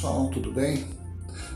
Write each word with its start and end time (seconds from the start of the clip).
pessoal, 0.00 0.30
tudo 0.30 0.50
bem? 0.50 0.86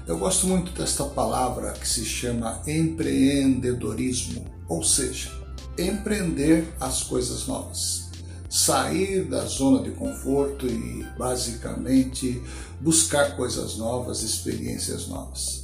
Eu 0.06 0.18
gosto 0.18 0.46
muito 0.46 0.70
desta 0.72 1.02
palavra 1.04 1.72
que 1.72 1.88
se 1.88 2.04
chama 2.04 2.60
empreendedorismo, 2.66 4.44
ou 4.68 4.82
seja, 4.84 5.30
empreender 5.78 6.68
as 6.78 7.02
coisas 7.02 7.46
novas, 7.46 8.10
sair 8.50 9.24
da 9.24 9.46
zona 9.46 9.82
de 9.82 9.92
conforto 9.92 10.66
e 10.66 11.06
basicamente 11.16 12.42
buscar 12.82 13.34
coisas 13.34 13.78
novas, 13.78 14.22
experiências 14.22 15.08
novas. 15.08 15.62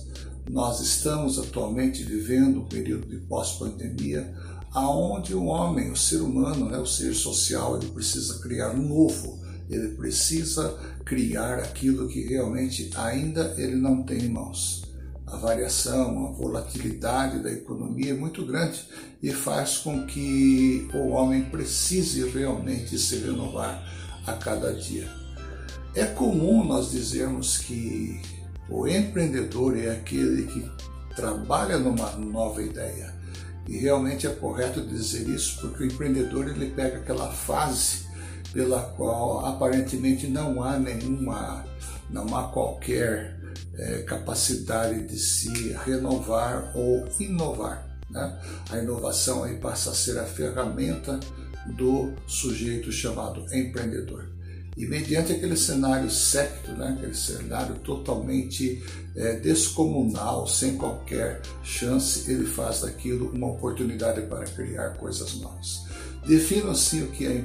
Nós 0.48 0.80
estamos 0.80 1.38
atualmente 1.38 2.02
vivendo 2.02 2.60
um 2.60 2.66
período 2.66 3.06
de 3.06 3.18
pós-pandemia, 3.26 4.34
aonde 4.72 5.34
o 5.34 5.44
homem, 5.44 5.90
o 5.90 5.96
ser 5.96 6.22
humano, 6.22 6.70
né, 6.70 6.78
o 6.78 6.86
ser 6.86 7.14
social, 7.14 7.76
ele 7.76 7.90
precisa 7.90 8.38
criar 8.38 8.70
um 8.70 8.88
novo 8.88 9.38
ele 9.71 9.91
precisa 9.91 10.77
criar 11.05 11.59
aquilo 11.59 12.09
que 12.09 12.23
realmente 12.23 12.91
ainda 12.97 13.55
ele 13.56 13.77
não 13.77 14.02
tem 14.02 14.24
em 14.24 14.28
mãos. 14.28 14.84
A 15.27 15.37
variação, 15.37 16.27
a 16.27 16.33
volatilidade 16.33 17.41
da 17.41 17.52
economia 17.52 18.11
é 18.11 18.16
muito 18.16 18.45
grande 18.45 18.84
e 19.23 19.30
faz 19.30 19.78
com 19.78 20.05
que 20.05 20.88
o 20.92 21.11
homem 21.11 21.45
precise 21.45 22.28
realmente 22.30 22.98
se 22.98 23.16
renovar 23.19 23.80
a 24.27 24.33
cada 24.33 24.73
dia. 24.73 25.09
É 25.95 26.05
comum 26.05 26.64
nós 26.64 26.91
dizermos 26.91 27.59
que 27.59 28.20
o 28.69 28.89
empreendedor 28.89 29.77
é 29.78 29.91
aquele 29.91 30.47
que 30.47 30.69
trabalha 31.14 31.78
numa 31.78 32.11
nova 32.16 32.62
ideia. 32.62 33.14
E 33.69 33.77
realmente 33.77 34.27
é 34.27 34.30
correto 34.30 34.80
dizer 34.80 35.28
isso, 35.28 35.61
porque 35.61 35.84
o 35.84 35.87
empreendedor 35.87 36.48
ele 36.48 36.70
pega 36.70 36.98
aquela 36.98 37.30
fase 37.30 38.09
pela 38.52 38.82
qual 38.82 39.46
aparentemente 39.46 40.27
não 40.27 40.62
há 40.62 40.78
nenhuma, 40.78 41.64
não 42.08 42.36
há 42.36 42.48
qualquer 42.48 43.38
é, 43.75 44.02
capacidade 44.02 45.06
de 45.06 45.19
se 45.19 45.72
renovar 45.84 46.72
ou 46.75 47.08
inovar. 47.19 47.86
Né? 48.10 48.38
A 48.70 48.78
inovação 48.78 49.44
aí 49.44 49.56
passa 49.56 49.91
a 49.91 49.94
ser 49.94 50.19
a 50.19 50.25
ferramenta 50.25 51.19
do 51.77 52.12
sujeito 52.27 52.91
chamado 52.91 53.44
empreendedor. 53.55 54.28
E 54.77 54.86
mediante 54.86 55.32
aquele 55.32 55.56
cenário 55.56 56.10
secto, 56.10 56.70
né, 56.72 56.94
aquele 56.97 57.14
cenário 57.14 57.75
totalmente 57.80 58.82
é, 59.14 59.34
descomunal, 59.34 60.47
sem 60.47 60.77
qualquer 60.77 61.42
chance, 61.62 62.30
ele 62.30 62.47
faz 62.47 62.80
daquilo 62.80 63.30
uma 63.30 63.48
oportunidade 63.48 64.22
para 64.22 64.44
criar 64.44 64.91
coisas 64.91 65.34
novas. 65.34 65.84
Defino 66.26 66.70
assim 66.70 67.02
o 67.02 67.08
que 67.08 67.26
é 67.26 67.44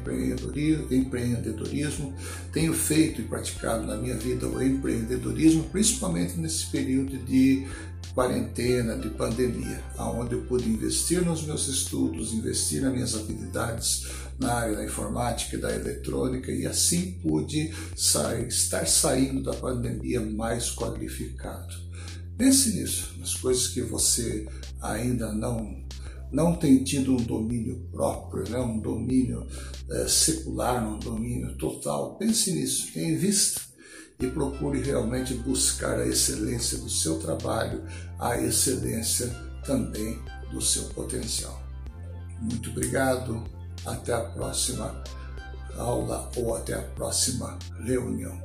empreendedorismo. 0.92 2.14
Tenho 2.52 2.74
feito 2.74 3.22
e 3.22 3.24
praticado 3.24 3.86
na 3.86 3.96
minha 3.96 4.16
vida 4.16 4.48
o 4.48 4.62
empreendedorismo, 4.62 5.64
principalmente 5.66 6.38
nesse 6.38 6.68
período 6.68 7.18
de 7.20 7.66
quarentena, 8.14 8.98
de 8.98 9.10
pandemia, 9.10 9.84
onde 9.98 10.36
eu 10.36 10.42
pude 10.44 10.70
investir 10.70 11.24
nos 11.24 11.44
meus 11.44 11.68
estudos, 11.68 12.34
investir 12.34 12.82
nas 12.82 12.94
minhas 12.94 13.16
habilidades 13.16 14.08
na 14.40 14.54
área 14.54 14.76
da 14.78 14.86
informática 14.86 15.56
e 15.56 15.60
da 15.60 15.74
eletrônica 15.74 16.52
e 16.52 16.66
assim 16.66 17.14
pude 17.22 17.74
sair, 17.96 18.48
estar 18.48 18.88
saindo 18.88 19.44
da 19.44 19.54
pandemia 19.54 20.22
mais 20.22 20.72
qualificado. 20.72 21.76
Pense 22.38 22.72
nisso, 22.72 23.16
nas 23.20 23.34
coisas 23.36 23.68
que 23.68 23.82
você 23.82 24.46
ainda 24.82 25.32
não 25.34 25.85
não 26.36 26.54
tem 26.54 26.84
tido 26.84 27.14
um 27.14 27.24
domínio 27.24 27.88
próprio, 27.94 28.50
né? 28.50 28.60
um 28.60 28.78
domínio 28.78 29.48
é, 29.90 30.06
secular, 30.06 30.86
um 30.86 31.00
domínio 31.00 31.56
total. 31.56 32.18
Pense 32.18 32.52
nisso, 32.52 33.00
invista 33.00 33.62
e 34.20 34.28
procure 34.28 34.82
realmente 34.82 35.34
buscar 35.34 35.98
a 35.98 36.06
excelência 36.06 36.78
do 36.78 36.90
seu 36.90 37.20
trabalho, 37.20 37.86
a 38.20 38.38
excelência 38.38 39.28
também 39.66 40.20
do 40.52 40.62
seu 40.62 40.84
potencial. 40.90 41.58
Muito 42.42 42.70
obrigado, 42.70 43.42
até 43.86 44.12
a 44.12 44.20
próxima 44.20 45.04
aula 45.78 46.30
ou 46.36 46.54
até 46.54 46.74
a 46.74 46.82
próxima 46.82 47.58
reunião. 47.82 48.38